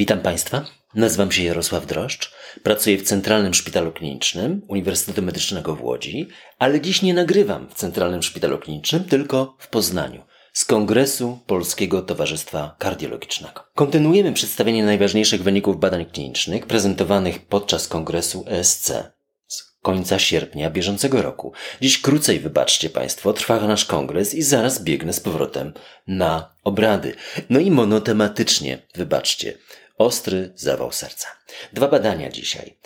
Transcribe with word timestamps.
Witam 0.00 0.20
Państwa. 0.20 0.64
Nazywam 0.94 1.32
się 1.32 1.42
Jarosław 1.42 1.86
Droszcz. 1.86 2.32
Pracuję 2.62 2.98
w 2.98 3.02
Centralnym 3.02 3.54
Szpitalu 3.54 3.92
Klinicznym 3.92 4.62
Uniwersytetu 4.68 5.22
Medycznego 5.22 5.76
w 5.76 5.82
Łodzi, 5.82 6.28
ale 6.58 6.80
dziś 6.80 7.02
nie 7.02 7.14
nagrywam 7.14 7.68
w 7.68 7.74
Centralnym 7.74 8.22
Szpitalu 8.22 8.58
Klinicznym, 8.58 9.04
tylko 9.04 9.56
w 9.58 9.68
Poznaniu 9.68 10.22
z 10.52 10.64
Kongresu 10.64 11.38
Polskiego 11.46 12.02
Towarzystwa 12.02 12.76
Kardiologicznego. 12.78 13.62
Kontynuujemy 13.74 14.32
przedstawienie 14.32 14.84
najważniejszych 14.84 15.42
wyników 15.42 15.80
badań 15.80 16.06
klinicznych 16.06 16.66
prezentowanych 16.66 17.46
podczas 17.46 17.88
kongresu 17.88 18.44
ESC 18.48 18.92
z 19.46 19.62
końca 19.82 20.18
sierpnia 20.18 20.70
bieżącego 20.70 21.22
roku. 21.22 21.52
Dziś 21.80 22.00
krócej, 22.00 22.40
wybaczcie 22.40 22.90
Państwo, 22.90 23.32
trwa 23.32 23.66
nasz 23.66 23.84
kongres 23.84 24.34
i 24.34 24.42
zaraz 24.42 24.84
biegnę 24.84 25.12
z 25.12 25.20
powrotem 25.20 25.72
na 26.06 26.54
obrady. 26.64 27.14
No 27.50 27.60
i 27.60 27.70
monotematycznie, 27.70 28.78
wybaczcie, 28.94 29.58
ostry 30.00 30.52
zawał 30.56 30.92
serca. 30.92 31.28
Dwa 31.72 31.88
badania 31.88 32.30
dzisiaj. 32.30 32.76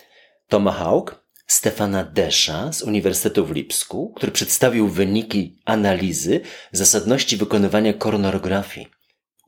Tomahawk 0.49 1.25
Stefana 1.47 2.05
Desza 2.05 2.73
z 2.73 2.83
Uniwersytetu 2.83 3.47
w 3.47 3.51
Lipsku, 3.51 4.13
który 4.17 4.33
przedstawił 4.33 4.89
wyniki 4.89 5.59
analizy 5.65 6.41
zasadności 6.73 7.37
wykonywania 7.37 7.93
koronarografii 7.93 8.87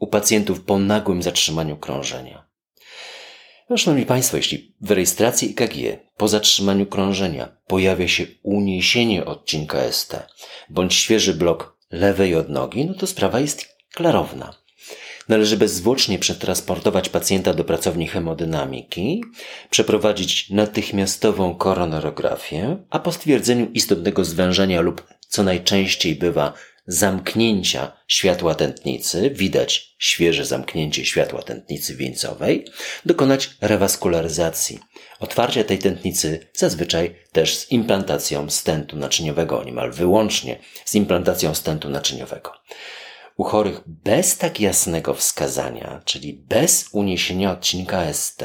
u 0.00 0.06
pacjentów 0.06 0.60
po 0.60 0.78
nagłym 0.78 1.22
zatrzymaniu 1.22 1.76
krążenia. 1.76 2.46
No, 3.70 3.76
szanowni 3.76 4.06
Państwo, 4.06 4.36
jeśli 4.36 4.74
w 4.80 4.90
rejestracji 4.90 5.50
EKG 5.50 6.00
po 6.16 6.28
zatrzymaniu 6.28 6.86
krążenia 6.86 7.56
pojawia 7.66 8.08
się 8.08 8.26
uniesienie 8.42 9.24
odcinka 9.24 9.92
ST 9.92 10.26
bądź 10.70 10.94
świeży 10.94 11.34
blok 11.34 11.76
lewej 11.90 12.34
odnogi, 12.34 12.84
no 12.84 12.94
to 12.94 13.06
sprawa 13.06 13.40
jest 13.40 13.76
klarowna. 13.94 14.65
Należy 15.28 15.56
bezzwłocznie 15.56 16.18
przetransportować 16.18 17.08
pacjenta 17.08 17.54
do 17.54 17.64
pracowni 17.64 18.08
hemodynamiki, 18.08 19.24
przeprowadzić 19.70 20.50
natychmiastową 20.50 21.54
koronarografię, 21.54 22.76
a 22.90 22.98
po 22.98 23.12
stwierdzeniu 23.12 23.70
istotnego 23.74 24.24
zwężenia 24.24 24.80
lub 24.80 25.06
co 25.28 25.42
najczęściej 25.42 26.14
bywa 26.14 26.52
zamknięcia 26.86 27.92
światła 28.08 28.54
tętnicy, 28.54 29.30
widać 29.30 29.96
świeże 29.98 30.44
zamknięcie 30.44 31.04
światła 31.04 31.42
tętnicy 31.42 31.96
wieńcowej, 31.96 32.64
dokonać 33.06 33.50
rewaskularyzacji. 33.60 34.78
Otwarcia 35.20 35.64
tej 35.64 35.78
tętnicy 35.78 36.46
zazwyczaj 36.54 37.16
też 37.32 37.56
z 37.56 37.72
implantacją 37.72 38.50
stentu 38.50 38.96
naczyniowego, 38.96 39.64
niemal 39.64 39.92
wyłącznie 39.92 40.58
z 40.84 40.94
implantacją 40.94 41.54
stentu 41.54 41.90
naczyniowego. 41.90 42.52
U 43.36 43.44
chorych 43.44 43.80
bez 43.86 44.38
tak 44.38 44.60
jasnego 44.60 45.14
wskazania, 45.14 46.02
czyli 46.04 46.32
bez 46.32 46.88
uniesienia 46.92 47.52
odcinka 47.52 48.12
ST, 48.12 48.42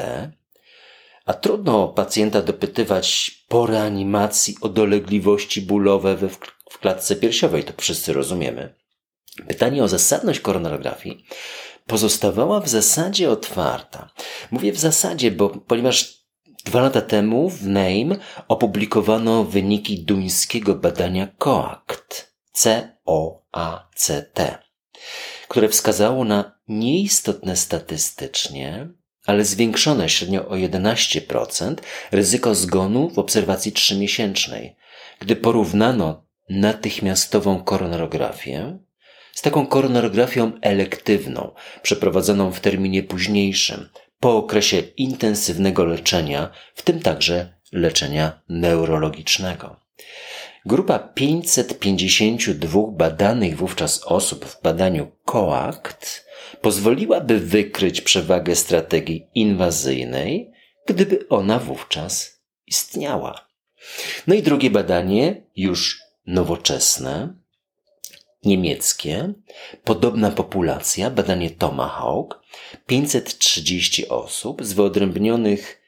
a 1.26 1.34
trudno 1.34 1.88
pacjenta 1.88 2.42
dopytywać 2.42 3.32
po 3.48 3.66
reanimacji 3.66 4.56
o 4.62 4.70
dolegliwości 4.70 5.62
bólowe 5.62 6.16
we 6.16 6.30
w 6.70 6.80
klatce 6.80 7.16
piersiowej, 7.16 7.64
to 7.64 7.74
wszyscy 7.78 8.14
rozumiemy. 8.14 8.76
Pytanie 9.48 9.84
o 9.84 9.88
zasadność 9.88 10.40
koronarografii 10.40 11.26
pozostawała 11.88 12.60
w 12.60 12.70
zasadzie 12.70 13.32
otwarta. 13.32 14.10
Mówię 14.52 14.72
w 14.72 14.80
zasadzie, 14.80 15.32
bo 15.32 15.50
ponieważ 15.50 16.22
dwa 16.66 16.82
lata 16.82 17.02
temu 17.02 17.50
w 17.50 17.68
NAME 17.68 18.16
opublikowano 18.48 19.44
wyniki 19.44 20.04
duńskiego 20.04 20.76
badania 20.76 21.28
COACT, 21.38 22.34
C-O-A-C-T, 22.52 23.52
które 25.48 25.70
wskazało 25.70 26.24
na 26.24 26.60
nieistotne 26.68 27.56
statystycznie, 27.56 28.90
ale 29.26 29.46
zwiększone 29.46 30.10
średnio 30.10 30.48
o 30.48 30.56
11% 30.56 31.76
ryzyko 32.12 32.56
zgonu 32.56 33.10
w 33.10 33.20
obserwacji 33.20 33.72
trzymiesięcznej, 33.72 34.76
gdy 35.20 35.36
porównano 35.36 36.26
natychmiastową 36.50 37.64
koronarografię 37.64 38.80
z 39.34 39.42
taką 39.42 39.68
koronarografią 39.68 40.52
elektywną, 40.62 41.52
przeprowadzoną 41.82 42.52
w 42.52 42.60
terminie 42.60 43.04
późniejszym, 43.04 43.90
po 44.20 44.38
okresie 44.38 44.78
intensywnego 44.78 45.86
leczenia, 45.86 46.52
w 46.76 46.82
tym 46.82 47.00
także 47.00 47.54
leczenia 47.72 48.42
neurologicznego. 48.50 49.80
Grupa 50.66 51.00
552 51.00 52.82
badanych 52.92 53.58
wówczas 53.58 54.04
osób 54.04 54.46
w 54.46 54.62
badaniu 54.62 55.12
COACT 55.26 56.26
pozwoliłaby 56.62 57.40
wykryć 57.40 58.02
przewagę 58.02 58.56
strategii 58.56 59.28
inwazyjnej, 59.36 60.52
gdyby 60.88 61.28
ona 61.30 61.60
wówczas 61.60 62.42
istniała. 62.68 63.48
No 64.28 64.36
i 64.36 64.44
drugie 64.44 64.70
badanie, 64.70 65.44
już 65.56 66.00
nowoczesne, 66.28 67.34
niemieckie, 68.44 69.34
podobna 69.84 70.32
populacja, 70.32 71.10
badanie 71.10 71.50
Tomahawk, 71.50 72.42
530 72.88 74.08
osób 74.08 74.66
z 74.66 74.74
wyodrębnionych 74.74 75.81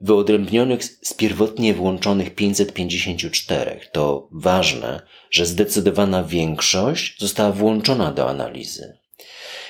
wyodrębnionych 0.00 0.84
z 0.84 1.14
pierwotnie 1.14 1.74
włączonych 1.74 2.34
554. 2.34 3.80
To 3.92 4.28
ważne, 4.32 5.02
że 5.30 5.46
zdecydowana 5.46 6.24
większość 6.24 7.20
została 7.20 7.52
włączona 7.52 8.12
do 8.12 8.30
analizy. 8.30 8.98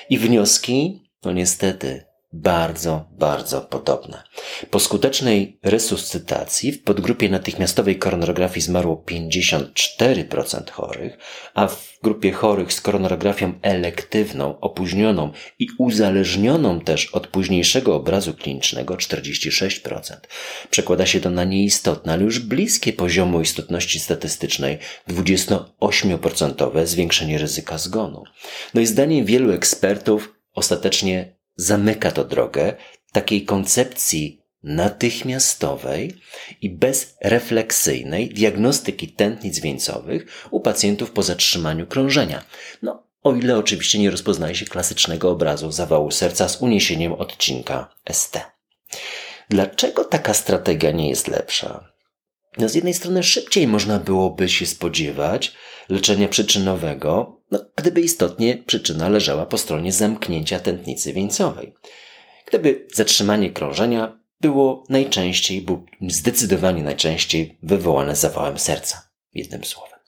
I 0.09 0.17
wnioski, 0.17 1.03
no 1.25 1.31
niestety, 1.31 2.06
bardzo, 2.33 3.05
bardzo 3.11 3.61
podobne. 3.61 4.23
Po 4.71 4.79
skutecznej 4.79 5.59
resuscytacji 5.63 6.71
w 6.71 6.83
podgrupie 6.83 7.29
natychmiastowej 7.29 7.99
koronarografii 7.99 8.61
zmarło 8.61 9.03
54% 9.07 10.71
chorych, 10.71 11.17
a 11.53 11.67
w 11.67 11.97
grupie 12.03 12.31
chorych 12.31 12.73
z 12.73 12.81
koronarografią 12.81 13.53
elektywną, 13.61 14.59
opóźnioną 14.59 15.31
i 15.59 15.67
uzależnioną 15.77 16.79
też 16.79 17.05
od 17.05 17.27
późniejszego 17.27 17.95
obrazu 17.95 18.33
klinicznego 18.33 18.95
46%. 18.95 20.15
Przekłada 20.69 21.05
się 21.05 21.19
to 21.19 21.29
na 21.29 21.43
nieistotne, 21.43 22.13
ale 22.13 22.23
już 22.23 22.39
bliskie 22.39 22.93
poziomu 22.93 23.41
istotności 23.41 23.99
statystycznej 23.99 24.77
28% 25.09 26.85
zwiększenie 26.85 27.37
ryzyka 27.37 27.77
zgonu. 27.77 28.23
No 28.73 28.81
i 28.81 28.85
zdaniem 28.85 29.25
wielu 29.25 29.51
ekspertów 29.51 30.33
ostatecznie 30.53 31.36
zamyka 31.57 32.11
to 32.11 32.23
drogę 32.23 32.75
takiej 33.11 33.45
koncepcji 33.45 34.41
natychmiastowej 34.63 36.21
i 36.61 36.69
bezrefleksyjnej 36.69 38.29
diagnostyki 38.29 39.07
tętnic 39.07 39.59
wieńcowych 39.59 40.47
u 40.51 40.59
pacjentów 40.59 41.11
po 41.11 41.23
zatrzymaniu 41.23 41.87
krążenia. 41.87 42.43
No, 42.81 43.03
o 43.23 43.33
ile 43.33 43.57
oczywiście 43.57 43.99
nie 43.99 44.11
rozpoznaje 44.11 44.55
się 44.55 44.65
klasycznego 44.65 45.31
obrazu 45.31 45.71
zawału 45.71 46.11
serca 46.11 46.49
z 46.49 46.61
uniesieniem 46.61 47.13
odcinka 47.13 47.95
ST. 48.11 48.39
Dlaczego 49.49 50.03
taka 50.03 50.33
strategia 50.33 50.91
nie 50.91 51.09
jest 51.09 51.27
lepsza? 51.27 51.93
No 52.57 52.69
z 52.69 52.75
jednej 52.75 52.93
strony 52.93 53.23
szybciej 53.23 53.67
można 53.67 53.99
byłoby 53.99 54.49
się 54.49 54.65
spodziewać 54.65 55.53
leczenia 55.89 56.27
przyczynowego, 56.27 57.36
no, 57.51 57.65
gdyby 57.75 58.01
istotnie 58.01 58.57
przyczyna 58.57 59.09
leżała 59.09 59.45
po 59.45 59.57
stronie 59.57 59.91
zamknięcia 59.91 60.59
tętnicy 60.59 61.13
wieńcowej. 61.13 61.73
Gdyby 62.47 62.87
zatrzymanie 62.93 63.49
krążenia 63.49 64.19
było 64.41 64.83
najczęściej, 64.89 65.61
było 65.61 65.85
zdecydowanie 66.07 66.83
najczęściej 66.83 67.57
wywołane 67.63 68.15
zawałem 68.15 68.59
serca, 68.59 69.09
jednym 69.33 69.63
słowem. 69.63 69.99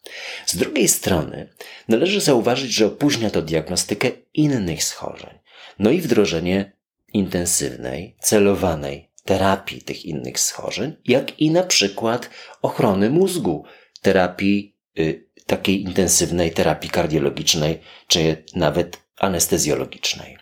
Z 0.46 0.56
drugiej 0.56 0.88
strony 0.88 1.50
należy 1.88 2.22
zauważyć, 2.22 2.72
że 2.72 2.86
opóźnia 2.86 3.30
to 3.30 3.42
diagnostykę 3.42 4.12
innych 4.34 4.84
schorzeń, 4.84 5.40
no 5.80 5.90
i 5.92 6.02
wdrożenie 6.02 6.72
intensywnej, 7.14 8.16
celowanej 8.22 9.10
terapii 9.26 9.82
tych 9.82 10.06
innych 10.06 10.40
schorzeń, 10.40 10.96
jak 11.06 11.40
i 11.40 11.52
na 11.52 11.64
przykład 11.64 12.30
ochrony 12.62 13.10
mózgu, 13.10 13.66
terapii 14.02 14.76
y, 15.00 15.29
takiej 15.50 15.82
intensywnej 15.82 16.52
terapii 16.52 16.90
kardiologicznej, 16.90 17.80
czy 18.08 18.44
nawet 18.56 18.98
anestezjologicznej. 19.18 20.38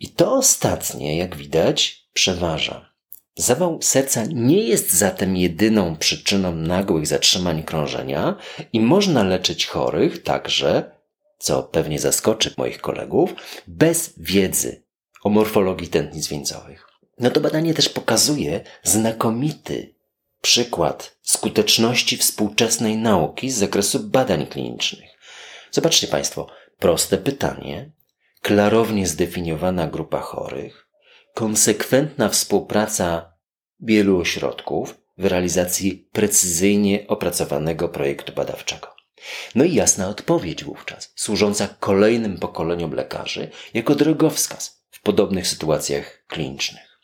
I 0.00 0.08
to 0.08 0.32
ostatnie, 0.32 1.16
jak 1.16 1.36
widać, 1.36 2.08
przeważa. 2.12 2.92
Zawał 3.36 3.78
serca 3.82 4.24
nie 4.32 4.62
jest 4.62 4.92
zatem 4.92 5.36
jedyną 5.36 5.96
przyczyną 5.96 6.54
nagłych 6.54 7.06
zatrzymań 7.06 7.62
krążenia 7.62 8.36
i 8.72 8.80
można 8.80 9.22
leczyć 9.22 9.66
chorych 9.66 10.22
także, 10.22 10.90
co 11.38 11.62
pewnie 11.62 11.98
zaskoczy 11.98 12.54
moich 12.56 12.80
kolegów, 12.80 13.34
bez 13.66 14.14
wiedzy 14.16 14.82
o 15.24 15.28
morfologii 15.28 15.88
tętnic 15.88 16.28
wieńcowych. 16.28 16.86
No 17.18 17.30
to 17.30 17.40
badanie 17.40 17.74
też 17.74 17.88
pokazuje 17.88 18.60
znakomity 18.82 19.95
przykład 20.46 21.16
skuteczności 21.22 22.16
współczesnej 22.16 22.96
nauki 22.96 23.50
z 23.50 23.56
zakresu 23.56 24.00
badań 24.00 24.46
klinicznych. 24.46 25.10
Zobaczcie 25.70 26.06
Państwo, 26.06 26.46
proste 26.78 27.18
pytanie, 27.18 27.90
klarownie 28.42 29.06
zdefiniowana 29.06 29.86
grupa 29.86 30.20
chorych, 30.20 30.88
konsekwentna 31.34 32.28
współpraca 32.28 33.32
wielu 33.80 34.20
ośrodków 34.20 34.98
w 35.18 35.24
realizacji 35.24 36.08
precyzyjnie 36.12 37.06
opracowanego 37.08 37.88
projektu 37.88 38.32
badawczego. 38.32 38.94
No 39.54 39.64
i 39.64 39.74
jasna 39.74 40.08
odpowiedź 40.08 40.64
wówczas, 40.64 41.12
służąca 41.16 41.68
kolejnym 41.80 42.38
pokoleniom 42.38 42.92
lekarzy 42.92 43.50
jako 43.74 43.94
drogowskaz 43.94 44.82
w 44.90 45.02
podobnych 45.02 45.46
sytuacjach 45.48 46.26
klinicznych. 46.26 47.00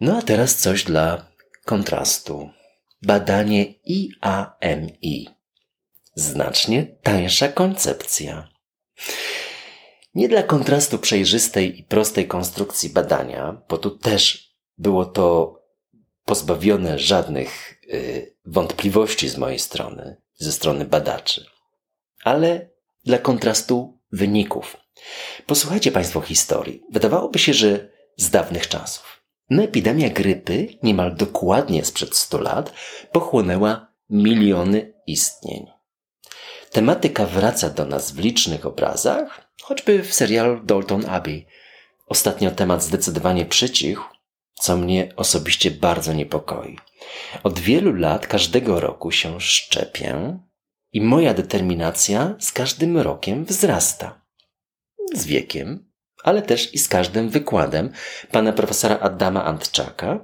No 0.00 0.16
a 0.18 0.22
teraz 0.22 0.56
coś 0.56 0.84
dla 0.84 1.33
kontrastu. 1.64 2.50
Badanie 3.02 3.74
IAMI. 3.84 5.28
Znacznie 6.14 6.86
tańsza 7.02 7.48
koncepcja. 7.48 8.48
Nie 10.14 10.28
dla 10.28 10.42
kontrastu 10.42 10.98
przejrzystej 10.98 11.80
i 11.80 11.84
prostej 11.84 12.28
konstrukcji 12.28 12.90
badania, 12.90 13.62
bo 13.68 13.78
tu 13.78 13.90
też 13.90 14.54
było 14.78 15.04
to 15.06 15.58
pozbawione 16.24 16.98
żadnych 16.98 17.80
y, 17.84 18.36
wątpliwości 18.44 19.28
z 19.28 19.36
mojej 19.36 19.58
strony, 19.58 20.16
ze 20.34 20.52
strony 20.52 20.84
badaczy, 20.84 21.46
ale 22.24 22.70
dla 23.04 23.18
kontrastu 23.18 24.00
wyników. 24.12 24.76
Posłuchajcie 25.46 25.92
Państwo 25.92 26.20
historii. 26.20 26.82
Wydawałoby 26.90 27.38
się, 27.38 27.54
że 27.54 27.88
z 28.16 28.30
dawnych 28.30 28.68
czasów. 28.68 29.23
No 29.50 29.62
epidemia 29.62 30.10
grypy, 30.10 30.68
niemal 30.82 31.14
dokładnie 31.14 31.84
sprzed 31.84 32.16
100 32.16 32.38
lat, 32.40 32.72
pochłonęła 33.12 33.94
miliony 34.10 34.94
istnień. 35.06 35.66
Tematyka 36.70 37.26
wraca 37.26 37.70
do 37.70 37.84
nas 37.84 38.12
w 38.12 38.18
licznych 38.18 38.66
obrazach, 38.66 39.52
choćby 39.62 40.02
w 40.02 40.14
serialu 40.14 40.60
Dalton 40.64 41.06
Abbey. 41.08 41.46
Ostatnio 42.06 42.50
temat 42.50 42.82
zdecydowanie 42.82 43.46
przycichł, 43.46 44.04
co 44.54 44.76
mnie 44.76 45.12
osobiście 45.16 45.70
bardzo 45.70 46.12
niepokoi. 46.12 46.78
Od 47.42 47.58
wielu 47.58 47.92
lat 47.92 48.26
każdego 48.26 48.80
roku 48.80 49.10
się 49.10 49.40
szczepię 49.40 50.38
i 50.92 51.00
moja 51.00 51.34
determinacja 51.34 52.36
z 52.38 52.52
każdym 52.52 52.98
rokiem 52.98 53.44
wzrasta. 53.44 54.20
Z 55.14 55.26
wiekiem, 55.26 55.92
ale 56.24 56.42
też 56.42 56.74
i 56.74 56.78
z 56.78 56.88
każdym 56.88 57.30
wykładem 57.30 57.92
pana 58.30 58.52
profesora 58.52 58.98
Adama 58.98 59.44
Antczaka. 59.44 60.18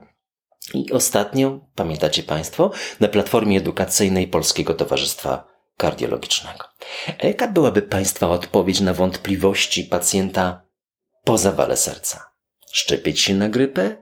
I 0.75 0.93
ostatnio, 0.93 1.61
pamiętacie 1.75 2.23
Państwo, 2.23 2.71
na 3.01 3.09
platformie 3.09 3.59
edukacyjnej 3.59 4.29
Polskiego 4.29 4.75
Towarzystwa 4.75 5.49
Kardiologicznego. 5.77 6.65
Jaka 7.23 7.49
byłaby 7.49 7.83
Państwa 7.83 8.29
odpowiedź 8.29 8.81
na 8.81 8.95
wątpliwości 8.95 9.85
pacjenta 9.85 10.63
po 11.25 11.39
zawale 11.39 11.77
serca? 11.77 12.31
Szczepić 12.73 13.21
się 13.21 13.35
na 13.35 13.49
grypę 13.49 13.97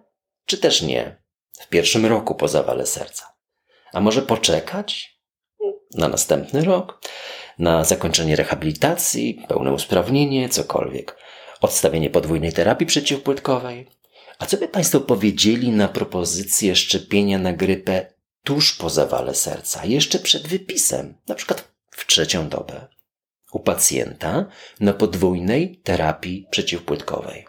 czy 0.47 0.59
też 0.59 0.83
nie, 0.83 1.23
w 1.61 1.69
pierwszym 1.69 2.07
roku 2.07 2.35
po 2.35 2.49
zawale 2.49 2.87
serca. 2.87 3.35
A 3.93 4.01
może 4.01 4.23
poczekać 4.23 5.19
na 5.95 6.09
następny 6.09 6.65
rok, 6.65 7.01
na 7.59 7.85
zakończenie 7.85 8.37
rehabilitacji, 8.37 9.45
pełne 9.49 9.73
usprawnienie, 9.73 10.49
cokolwiek, 10.49 11.17
odstawienie 11.61 12.11
podwójnej 12.11 12.53
terapii 12.53 12.87
przeciwpłytkowej. 12.87 13.87
A 14.39 14.47
co 14.47 14.57
by 14.57 14.69
Państwo 14.69 15.01
powiedzieli 15.01 15.71
na 15.71 15.89
propozycję 15.89 16.77
szczepienia 16.77 17.39
na 17.39 17.53
grypę 17.53 18.13
tuż 18.45 18.73
po 18.73 18.91
zawale 18.91 19.35
serca, 19.35 19.85
jeszcze 19.85 20.19
przed 20.19 20.49
wypisem, 20.49 21.15
na 21.29 21.35
przykład 21.35 21.69
w 21.91 22.07
trzecią 22.07 22.49
dobę, 22.49 22.87
u 23.53 23.61
pacjenta 23.61 24.47
na 24.81 24.93
podwójnej 24.93 25.81
terapii 25.85 26.47
przeciwpłytkowej? 26.51 27.47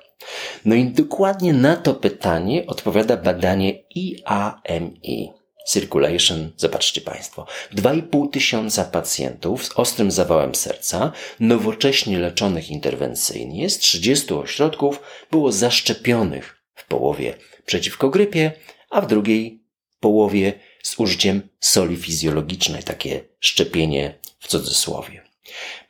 No 0.65 0.75
i 0.75 0.85
dokładnie 0.85 1.53
na 1.53 1.75
to 1.75 1.93
pytanie 1.93 2.65
odpowiada 2.67 3.17
badanie 3.17 3.83
IAMI. 3.95 5.38
Circulation, 5.69 6.51
zobaczcie 6.57 7.01
Państwo. 7.01 7.45
2,5 7.75 8.29
tysiąca 8.29 8.83
pacjentów 8.83 9.65
z 9.65 9.71
ostrym 9.75 10.11
zawałem 10.11 10.55
serca, 10.55 11.11
nowocześnie 11.39 12.19
leczonych 12.19 12.69
interwencyjnie 12.69 13.69
z 13.69 13.77
30 13.77 14.33
ośrodków 14.33 15.01
było 15.31 15.51
zaszczepionych 15.51 16.55
w 16.75 16.87
połowie 16.87 17.33
przeciwko 17.65 18.09
grypie, 18.09 18.51
a 18.89 19.01
w 19.01 19.07
drugiej 19.07 19.63
połowie 19.99 20.53
z 20.83 20.99
użyciem 20.99 21.49
soli 21.59 21.97
fizjologicznej, 21.97 22.83
takie 22.83 23.23
szczepienie 23.39 24.19
w 24.39 24.47
cudzysłowie. 24.47 25.23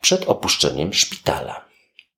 Przed 0.01 0.23
opuszczeniem 0.23 0.93
szpitala. 0.93 1.69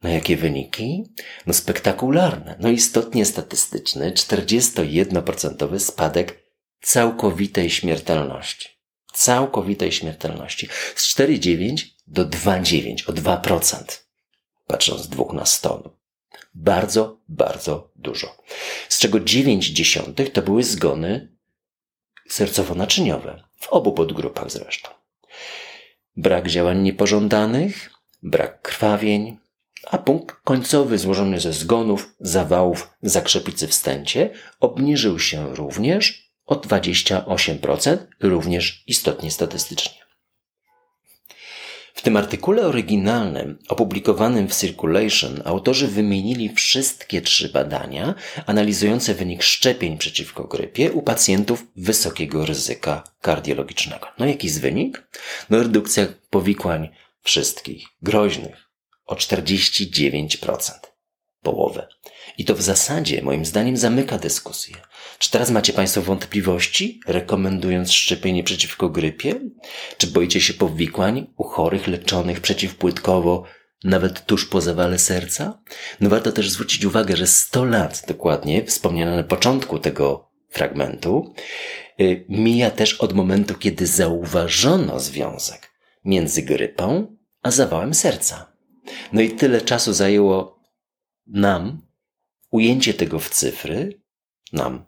No 0.03 0.09
jakie 0.09 0.37
wyniki? 0.37 1.03
No 1.47 1.53
spektakularne, 1.53 2.55
no 2.59 2.69
istotnie 2.69 3.25
statystyczny, 3.25 4.11
41% 4.11 5.79
spadek 5.79 6.40
całkowitej 6.81 7.69
śmiertelności. 7.69 8.69
Całkowitej 9.13 9.91
śmiertelności. 9.91 10.69
Z 10.95 11.17
4,9 11.17 11.85
do 12.07 12.25
2,9, 12.25 13.09
o 13.09 13.13
2%. 13.13 13.83
Patrząc 14.67 15.01
z 15.01 15.09
dwóch 15.09 15.33
na 15.33 15.45
100. 15.45 15.95
Bardzo, 16.53 17.17
bardzo 17.29 17.91
dużo. 17.95 18.37
Z 18.89 18.99
czego 18.99 19.19
9 19.19 19.67
dziesiątych 19.67 20.31
to 20.31 20.41
były 20.41 20.63
zgony 20.63 21.31
sercowo-naczyniowe. 22.29 23.43
W 23.59 23.67
obu 23.67 23.91
podgrupach 23.91 24.51
zresztą. 24.51 24.89
Brak 26.17 26.47
działań 26.47 26.81
niepożądanych, 26.81 27.91
brak 28.23 28.61
krwawień, 28.61 29.37
a 29.87 29.97
punkt 29.97 30.35
końcowy 30.43 30.97
złożony 30.97 31.39
ze 31.39 31.53
zgonów, 31.53 32.15
zawałów, 32.19 32.89
zakrzepicy 33.01 33.67
w 33.67 33.73
stęcie 33.73 34.29
obniżył 34.59 35.19
się 35.19 35.55
również 35.55 36.20
o 36.51 36.55
28%, 36.55 37.97
również 38.19 38.83
istotnie 38.87 39.31
statystycznie. 39.31 40.01
W 41.93 42.01
tym 42.01 42.17
artykule 42.17 42.67
oryginalnym, 42.67 43.59
opublikowanym 43.69 44.47
w 44.47 44.55
Circulation, 44.55 45.41
autorzy 45.45 45.87
wymienili 45.87 46.53
wszystkie 46.53 47.21
trzy 47.21 47.49
badania 47.49 48.15
analizujące 48.45 49.13
wynik 49.13 49.43
szczepień 49.43 49.97
przeciwko 49.97 50.43
grypie 50.43 50.91
u 50.91 51.01
pacjentów 51.01 51.65
wysokiego 51.75 52.45
ryzyka 52.45 53.03
kardiologicznego. 53.21 54.07
No 54.19 54.25
jaki 54.25 54.47
jest 54.47 54.61
wynik? 54.61 55.07
No 55.49 55.57
redukcja 55.57 56.07
powikłań 56.29 56.89
wszystkich, 57.21 57.87
groźnych, 58.01 58.69
o 59.05 59.15
49%. 59.15 60.71
Połowę. 61.41 61.87
I 62.37 62.45
to 62.45 62.55
w 62.55 62.61
zasadzie, 62.61 63.21
moim 63.21 63.45
zdaniem, 63.45 63.77
zamyka 63.77 64.17
dyskusję. 64.17 64.75
Czy 65.19 65.31
teraz 65.31 65.51
macie 65.51 65.73
Państwo 65.73 66.01
wątpliwości, 66.01 66.99
rekomendując 67.07 67.91
szczepienie 67.91 68.43
przeciwko 68.43 68.89
grypie? 68.89 69.39
Czy 69.97 70.07
boicie 70.07 70.41
się 70.41 70.53
powikłań 70.53 71.27
u 71.37 71.43
chorych 71.43 71.87
leczonych 71.87 72.39
przeciwpłytkowo, 72.39 73.43
nawet 73.83 74.25
tuż 74.25 74.45
po 74.45 74.61
zawale 74.61 74.99
serca? 74.99 75.61
No 75.99 76.09
warto 76.09 76.31
też 76.31 76.49
zwrócić 76.49 76.85
uwagę, 76.85 77.17
że 77.17 77.27
100 77.27 77.65
lat 77.65 78.03
dokładnie, 78.07 78.65
wspomniane 78.65 79.15
na 79.15 79.23
początku 79.23 79.79
tego 79.79 80.31
fragmentu, 80.49 81.33
y, 82.01 82.25
mija 82.29 82.71
też 82.71 82.93
od 82.93 83.13
momentu, 83.13 83.55
kiedy 83.55 83.87
zauważono 83.87 84.99
związek 84.99 85.71
między 86.05 86.41
grypą 86.41 87.15
a 87.41 87.51
zawałem 87.51 87.93
serca. 87.93 88.53
No 89.13 89.21
i 89.21 89.29
tyle 89.29 89.61
czasu 89.61 89.93
zajęło 89.93 90.59
nam 91.27 91.81
ujęcie 92.51 92.93
tego 92.93 93.19
w 93.19 93.29
cyfry, 93.29 94.01
nam, 94.53 94.85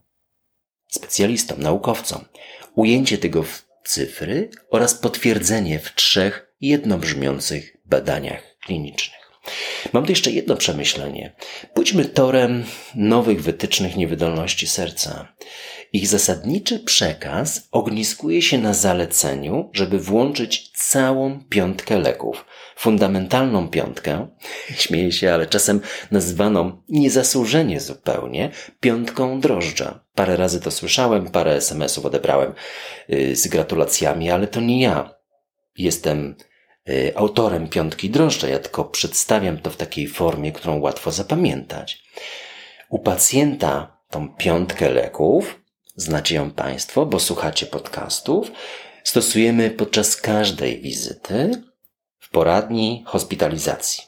specjalistom, 0.90 1.62
naukowcom, 1.62 2.26
ujęcie 2.76 3.18
tego 3.18 3.44
w 3.44 3.66
cyfry 3.86 4.50
oraz 4.70 4.94
potwierdzenie 4.94 5.80
w 5.80 5.96
trzech 5.96 6.56
jednobrzmiących 6.62 7.78
badaniach 7.86 8.58
klinicznych. 8.60 9.24
Mam 9.94 10.06
tu 10.06 10.12
jeszcze 10.12 10.32
jedno 10.32 10.56
przemyślenie. 10.56 11.36
Pójdźmy 11.74 12.06
torem 12.06 12.64
nowych 12.96 13.44
wytycznych 13.44 13.96
niewydolności 13.96 14.68
serca. 14.68 15.34
Ich 15.94 16.08
zasadniczy 16.08 16.80
przekaz 16.80 17.68
ogniskuje 17.72 18.42
się 18.42 18.58
na 18.58 18.74
zaleceniu, 18.74 19.70
żeby 19.74 20.00
włączyć 20.00 20.72
całą 20.72 21.40
piątkę 21.50 22.00
leków. 22.00 22.46
Fundamentalną 22.76 23.70
piątkę, 23.70 24.28
śmieję 24.76 25.12
się, 25.12 25.34
ale 25.34 25.48
czasem 25.48 25.82
nazywaną 26.12 26.84
niezasłużenie 26.90 27.80
zupełnie 27.80 28.52
piątką 28.80 29.40
drożdża. 29.40 30.06
Parę 30.16 30.38
razy 30.38 30.62
to 30.62 30.72
słyszałem, 30.72 31.32
parę 31.32 31.56
SMS-ów 31.56 32.06
odebrałem 32.06 32.54
yy, 33.08 33.36
z 33.36 33.48
gratulacjami, 33.48 34.32
ale 34.32 34.48
to 34.48 34.62
nie 34.62 34.82
ja. 34.82 35.16
Jestem 35.78 36.36
yy, 36.86 37.14
autorem 37.16 37.68
piątki 37.68 38.10
drożdża, 38.10 38.48
ja 38.48 38.60
tylko 38.60 38.86
przedstawiam 38.86 39.58
to 39.58 39.70
w 39.70 39.78
takiej 39.78 40.08
formie, 40.08 40.52
którą 40.52 40.80
łatwo 40.80 41.12
zapamiętać. 41.12 42.04
U 42.90 43.00
pacjenta 43.00 43.98
tą 44.10 44.36
piątkę 44.36 44.90
leków 44.90 45.60
znacie 45.96 46.36
ją 46.36 46.52
Państwo, 46.52 47.06
bo 47.06 47.20
słuchacie 47.20 47.66
podcastów, 47.66 48.52
stosujemy 49.04 49.70
podczas 49.70 50.16
każdej 50.16 50.82
wizyty 50.82 51.52
poradni 52.34 53.04
hospitalizacji. 53.08 54.04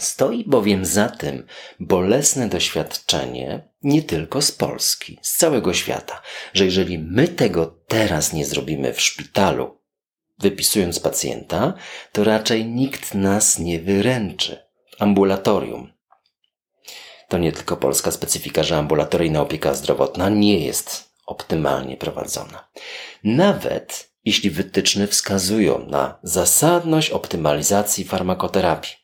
Stoi 0.00 0.44
bowiem 0.44 0.84
za 0.84 1.08
tym 1.08 1.46
bolesne 1.80 2.48
doświadczenie 2.48 3.68
nie 3.82 4.02
tylko 4.02 4.42
z 4.42 4.52
Polski, 4.52 5.18
z 5.22 5.36
całego 5.36 5.74
świata, 5.74 6.22
że 6.54 6.64
jeżeli 6.64 6.98
my 6.98 7.28
tego 7.28 7.66
teraz 7.88 8.32
nie 8.32 8.46
zrobimy 8.46 8.92
w 8.92 9.00
szpitalu, 9.00 9.78
wypisując 10.38 11.00
pacjenta, 11.00 11.74
to 12.12 12.24
raczej 12.24 12.66
nikt 12.66 13.14
nas 13.14 13.58
nie 13.58 13.80
wyręczy. 13.80 14.62
Ambulatorium. 14.98 15.92
To 17.28 17.38
nie 17.38 17.52
tylko 17.52 17.76
polska 17.76 18.10
specyfika, 18.10 18.62
że 18.62 18.76
ambulatoryjna 18.76 19.40
opieka 19.40 19.74
zdrowotna 19.74 20.28
nie 20.28 20.58
jest 20.58 21.12
optymalnie 21.26 21.96
prowadzona. 21.96 22.68
Nawet 23.24 24.11
jeśli 24.24 24.50
wytyczne 24.50 25.06
wskazują 25.06 25.86
na 25.86 26.18
zasadność 26.22 27.10
optymalizacji 27.10 28.04
farmakoterapii. 28.04 28.94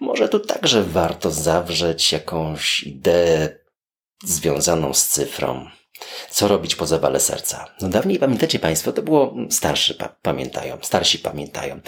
Może 0.00 0.28
tu 0.28 0.40
także 0.40 0.84
warto 0.84 1.30
zawrzeć 1.30 2.12
jakąś 2.12 2.82
ideę 2.82 3.58
związaną 4.24 4.94
z 4.94 5.08
cyfrą. 5.08 5.70
Co 6.30 6.48
robić 6.48 6.76
po 6.76 6.86
zawale 6.86 7.20
serca? 7.20 7.74
No 7.80 7.88
dawniej 7.88 8.18
pamiętacie 8.18 8.58
Państwo, 8.58 8.92
to 8.92 9.02
było 9.02 9.34
starszy 9.50 9.94
pa 9.94 10.08
pamiętają, 10.08 10.78
starsi 10.82 11.18
pamiętają. 11.18 11.80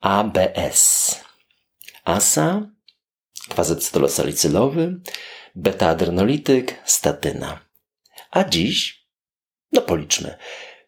ABS. 0.00 1.14
ASA, 2.04 2.70
kwazacetylosalicylowy, 3.48 5.00
beta-adrenolityk, 5.54 6.74
statyna. 6.84 7.60
A 8.30 8.44
dziś, 8.44 9.06
no 9.72 9.82
policzmy. 9.82 10.38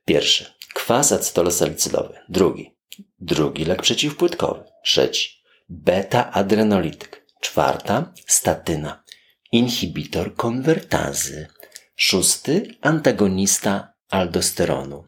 Pierwszy, 0.04 0.57
kwazacetylosalicylowy. 0.74 2.18
Drugi, 2.28 2.76
drugi 3.20 3.64
lek 3.64 3.82
przeciwpłytkowy. 3.82 4.64
Trzeci, 4.84 5.30
beta-adrenolityk. 5.68 7.26
Czwarta, 7.40 8.12
statyna. 8.26 9.04
Inhibitor 9.52 10.34
konwertazy. 10.34 11.48
Szósty, 11.96 12.74
antagonista 12.80 13.92
aldosteronu. 14.08 15.04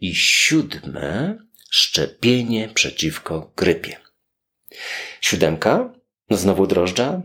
I 0.00 0.14
siódme, 0.14 1.38
szczepienie 1.70 2.68
przeciwko 2.68 3.52
grypie. 3.56 3.96
Siódemka, 5.20 5.92
no 6.30 6.36
znowu 6.36 6.66
drożdża, 6.66 7.22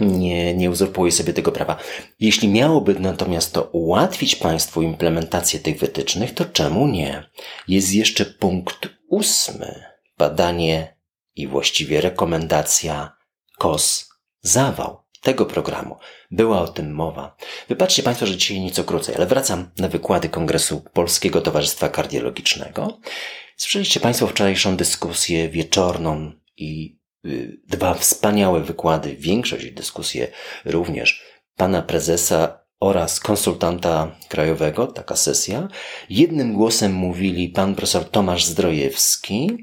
nie, 0.00 0.54
nie 0.54 0.70
uzurpuje 0.70 1.12
sobie 1.12 1.32
tego 1.32 1.52
prawa. 1.52 1.76
Jeśli 2.20 2.48
miałoby 2.48 2.96
natomiast 3.00 3.52
to 3.52 3.62
ułatwić 3.62 4.36
Państwu 4.36 4.82
implementację 4.82 5.60
tych 5.60 5.78
wytycznych, 5.78 6.34
to 6.34 6.44
czemu 6.44 6.88
nie? 6.88 7.30
Jest 7.68 7.94
jeszcze 7.94 8.24
punkt 8.24 8.88
ósmy. 9.08 9.84
Badanie 10.18 10.96
i 11.36 11.46
właściwie 11.46 12.00
rekomendacja 12.00 13.16
KOS 13.58 14.08
zawał 14.40 15.02
tego 15.20 15.46
programu. 15.46 15.96
Była 16.30 16.60
o 16.62 16.68
tym 16.68 16.94
mowa. 16.94 17.36
Wybaczcie 17.68 18.02
Państwo, 18.02 18.26
że 18.26 18.36
dzisiaj 18.36 18.60
nieco 18.60 18.84
krócej, 18.84 19.14
ale 19.14 19.26
wracam 19.26 19.70
na 19.78 19.88
wykłady 19.88 20.28
Kongresu 20.28 20.84
Polskiego 20.92 21.40
Towarzystwa 21.40 21.88
Kardiologicznego. 21.88 22.98
Słyszeliście 23.56 24.00
Państwo 24.00 24.26
wczorajszą 24.26 24.76
dyskusję 24.76 25.48
wieczorną 25.48 26.32
i 26.56 26.98
dwa 27.68 27.94
wspaniałe 27.94 28.60
wykłady, 28.60 29.16
większość 29.16 29.70
dyskusje 29.70 30.32
również 30.64 31.22
pana 31.56 31.82
prezesa 31.82 32.62
oraz 32.80 33.20
konsultanta 33.20 34.16
krajowego, 34.28 34.86
taka 34.86 35.16
sesja. 35.16 35.68
Jednym 36.10 36.54
głosem 36.54 36.92
mówili 36.92 37.48
pan 37.48 37.74
profesor 37.74 38.10
Tomasz 38.10 38.44
Zdrojewski, 38.44 39.56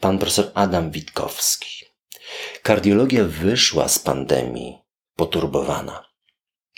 pan 0.00 0.18
profesor 0.18 0.50
Adam 0.54 0.90
Witkowski. 0.90 1.86
Kardiologia 2.62 3.24
wyszła 3.24 3.88
z 3.88 3.98
pandemii 3.98 4.78
poturbowana, 5.16 6.04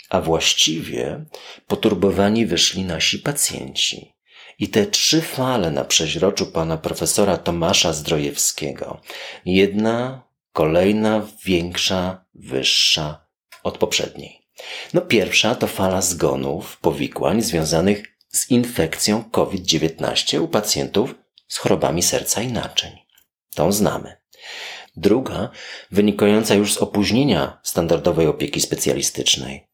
a 0.09 0.21
właściwie 0.21 1.25
poturbowani 1.67 2.45
wyszli 2.45 2.83
nasi 2.83 3.19
pacjenci. 3.19 4.13
I 4.59 4.69
te 4.69 4.85
trzy 4.85 5.21
fale 5.21 5.71
na 5.71 5.85
przeźroczu 5.85 6.45
pana 6.45 6.77
profesora 6.77 7.37
Tomasza 7.37 7.93
Zdrojewskiego, 7.93 9.01
jedna, 9.45 10.28
kolejna, 10.53 11.27
większa, 11.45 12.25
wyższa 12.33 13.27
od 13.63 13.77
poprzedniej. 13.77 14.47
No 14.93 15.01
pierwsza 15.01 15.55
to 15.55 15.67
fala 15.67 16.01
zgonów, 16.01 16.77
powikłań 16.77 17.41
związanych 17.41 18.17
z 18.29 18.51
infekcją 18.51 19.23
COVID-19 19.23 20.39
u 20.39 20.47
pacjentów 20.47 21.15
z 21.47 21.57
chorobami 21.57 22.03
serca 22.03 22.41
i 22.41 22.51
naczyń. 22.51 22.91
Tą 23.55 23.71
znamy. 23.71 24.17
Druga, 24.95 25.49
wynikająca 25.91 26.55
już 26.55 26.73
z 26.73 26.77
opóźnienia 26.77 27.59
standardowej 27.63 28.27
opieki 28.27 28.61
specjalistycznej. 28.61 29.67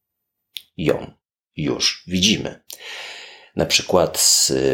Ją 0.77 1.12
już 1.55 2.03
widzimy. 2.08 2.63
Na 3.56 3.66
przykład 3.66 4.18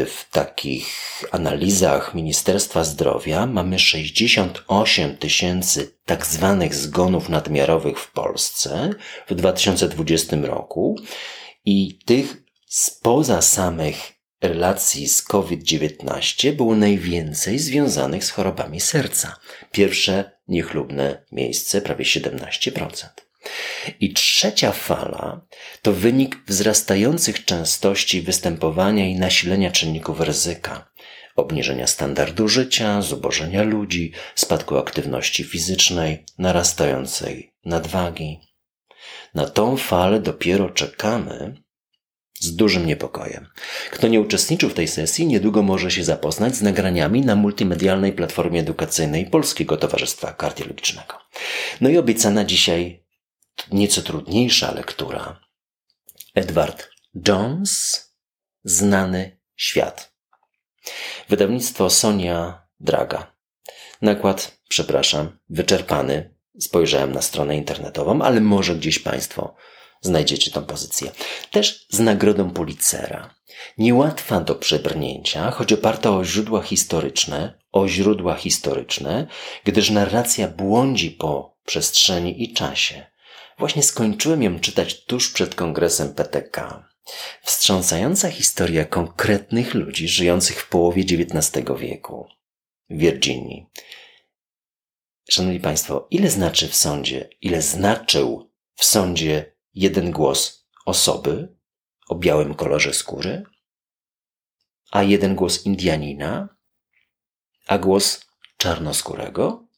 w 0.06 0.30
takich 0.30 0.88
analizach 1.30 2.14
Ministerstwa 2.14 2.84
Zdrowia 2.84 3.46
mamy 3.46 3.78
68 3.78 5.16
tysięcy 5.16 5.98
tak 6.04 6.26
zwanych 6.26 6.74
zgonów 6.74 7.28
nadmiarowych 7.28 7.98
w 7.98 8.12
Polsce 8.12 8.90
w 9.28 9.34
2020 9.34 10.36
roku 10.36 10.96
i 11.64 11.98
tych 12.04 12.42
spoza 12.66 13.42
samych 13.42 13.96
relacji 14.42 15.08
z 15.08 15.22
COVID-19 15.22 16.52
było 16.52 16.76
najwięcej 16.76 17.58
związanych 17.58 18.24
z 18.24 18.30
chorobami 18.30 18.80
serca. 18.80 19.36
Pierwsze 19.72 20.38
niechlubne 20.48 21.24
miejsce, 21.32 21.80
prawie 21.80 22.04
17%. 22.04 23.06
I 24.00 24.12
trzecia 24.12 24.72
fala 24.72 25.46
to 25.82 25.92
wynik 25.92 26.36
wzrastających 26.46 27.44
częstości 27.44 28.22
występowania 28.22 29.06
i 29.06 29.14
nasilenia 29.14 29.70
czynników 29.70 30.20
ryzyka, 30.20 30.92
obniżenia 31.36 31.86
standardu 31.86 32.48
życia, 32.48 33.02
zubożenia 33.02 33.62
ludzi, 33.62 34.12
spadku 34.34 34.76
aktywności 34.76 35.44
fizycznej, 35.44 36.24
narastającej 36.38 37.54
nadwagi. 37.64 38.40
Na 39.34 39.46
tą 39.46 39.76
falę 39.76 40.20
dopiero 40.20 40.70
czekamy 40.70 41.62
z 42.40 42.56
dużym 42.56 42.86
niepokojem. 42.86 43.48
Kto 43.90 44.08
nie 44.08 44.20
uczestniczył 44.20 44.70
w 44.70 44.74
tej 44.74 44.88
sesji, 44.88 45.26
niedługo 45.26 45.62
może 45.62 45.90
się 45.90 46.04
zapoznać 46.04 46.56
z 46.56 46.62
nagraniami 46.62 47.20
na 47.20 47.36
multimedialnej 47.36 48.12
platformie 48.12 48.60
edukacyjnej 48.60 49.26
Polskiego 49.26 49.76
Towarzystwa 49.76 50.32
Kardiologicznego. 50.32 51.18
No 51.80 51.88
i 51.88 51.98
obiecana 51.98 52.44
dzisiaj 52.44 53.01
nieco 53.72 54.02
trudniejsza 54.02 54.74
lektura. 54.74 55.40
Edward 56.34 56.90
Jones, 57.28 58.02
Znany 58.64 59.40
Świat. 59.56 60.12
Wydawnictwo 61.28 61.90
Sonia 61.90 62.66
Draga. 62.80 63.32
Nakład, 64.02 64.58
przepraszam, 64.68 65.38
wyczerpany. 65.48 66.34
Spojrzałem 66.60 67.12
na 67.12 67.22
stronę 67.22 67.56
internetową, 67.56 68.22
ale 68.22 68.40
może 68.40 68.74
gdzieś 68.74 68.98
Państwo 68.98 69.54
znajdziecie 70.00 70.50
tą 70.50 70.64
pozycję. 70.64 71.10
Też 71.50 71.86
z 71.90 71.98
nagrodą 71.98 72.50
Pulitzera. 72.50 73.34
Niełatwa 73.78 74.40
do 74.40 74.54
przebrnięcia, 74.54 75.50
choć 75.50 75.72
oparta 75.72 76.10
o 76.10 76.24
źródła 76.24 76.62
historyczne, 76.62 77.58
o 77.72 77.88
źródła 77.88 78.34
historyczne, 78.34 79.26
gdyż 79.64 79.90
narracja 79.90 80.48
błądzi 80.48 81.10
po 81.10 81.56
przestrzeni 81.64 82.42
i 82.42 82.52
czasie. 82.52 83.11
Właśnie 83.62 83.82
skończyłem 83.82 84.42
ją 84.42 84.60
czytać 84.60 85.04
tuż 85.04 85.32
przed 85.32 85.54
kongresem 85.54 86.14
PTK. 86.14 86.88
Wstrząsająca 87.42 88.30
historia 88.30 88.84
konkretnych 88.84 89.74
ludzi 89.74 90.08
żyjących 90.08 90.60
w 90.60 90.68
połowie 90.68 91.02
XIX 91.02 91.66
wieku. 91.78 92.26
W 92.90 92.96
Virginii. 92.96 93.66
Szanowni 95.30 95.60
Państwo, 95.60 96.06
ile 96.10 96.30
znaczy 96.30 96.68
w 96.68 96.76
sądzie, 96.76 97.28
ile 97.40 97.62
znaczył 97.62 98.50
w 98.74 98.84
sądzie 98.84 99.56
jeden 99.74 100.10
głos 100.10 100.68
osoby 100.86 101.56
o 102.08 102.14
białym 102.14 102.54
kolorze 102.54 102.94
skóry, 102.94 103.42
a 104.90 105.02
jeden 105.02 105.34
głos 105.34 105.66
Indianina, 105.66 106.48
a 107.66 107.78
głos 107.78 108.26
czarnoskórego? 108.56 109.71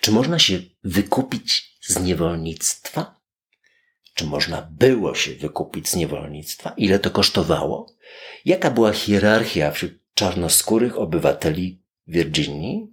Czy 0.00 0.12
można 0.12 0.38
się 0.38 0.60
wykupić 0.84 1.78
z 1.80 2.00
niewolnictwa? 2.00 3.20
Czy 4.14 4.24
można 4.24 4.62
było 4.62 5.14
się 5.14 5.34
wykupić 5.34 5.88
z 5.88 5.96
niewolnictwa? 5.96 6.74
Ile 6.76 6.98
to 6.98 7.10
kosztowało? 7.10 7.86
Jaka 8.44 8.70
była 8.70 8.92
hierarchia 8.92 9.70
wśród 9.70 9.92
czarnoskórych 10.14 10.98
obywateli 10.98 11.82
Virginii? 12.06 12.92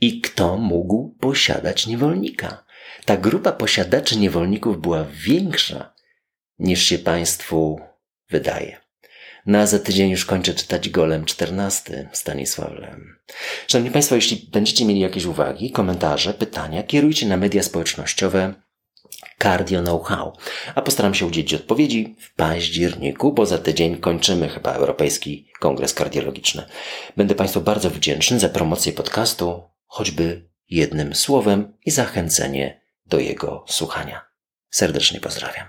I 0.00 0.20
kto 0.20 0.56
mógł 0.56 1.16
posiadać 1.20 1.86
niewolnika? 1.86 2.64
Ta 3.04 3.16
grupa 3.16 3.52
posiadaczy 3.52 4.18
niewolników 4.18 4.80
była 4.80 5.04
większa 5.04 5.94
niż 6.58 6.82
się 6.82 6.98
Państwu 6.98 7.80
wydaje. 8.30 8.81
Na 9.46 9.66
za 9.66 9.78
tydzień 9.78 10.10
już 10.10 10.24
kończę 10.24 10.54
czytać 10.54 10.88
Golem 10.88 11.24
14 11.24 12.08
Stanisławem. 12.12 13.18
Szanowni 13.66 13.90
Państwo, 13.90 14.14
jeśli 14.14 14.48
będziecie 14.52 14.84
mieli 14.84 15.00
jakieś 15.00 15.24
uwagi, 15.24 15.70
komentarze, 15.70 16.34
pytania, 16.34 16.82
kierujcie 16.82 17.26
na 17.26 17.36
media 17.36 17.62
społecznościowe 17.62 18.54
Cardio 19.42 19.82
Know-how. 19.82 20.32
A 20.74 20.82
postaram 20.82 21.14
się 21.14 21.26
udzielić 21.26 21.54
odpowiedzi 21.54 22.16
w 22.18 22.34
październiku, 22.34 23.32
bo 23.32 23.46
za 23.46 23.58
tydzień 23.58 23.96
kończymy 23.96 24.48
chyba 24.48 24.72
Europejski 24.72 25.48
Kongres 25.60 25.94
Kardiologiczny. 25.94 26.62
Będę 27.16 27.34
Państwu 27.34 27.60
bardzo 27.60 27.90
wdzięczny 27.90 28.40
za 28.40 28.48
promocję 28.48 28.92
podcastu, 28.92 29.62
choćby 29.86 30.48
jednym 30.68 31.14
słowem 31.14 31.78
i 31.86 31.90
zachęcenie 31.90 32.80
do 33.06 33.18
jego 33.18 33.64
słuchania. 33.68 34.24
Serdecznie 34.70 35.20
pozdrawiam. 35.20 35.66